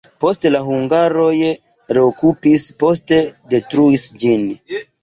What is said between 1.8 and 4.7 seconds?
reokupis, poste detruis ĝin.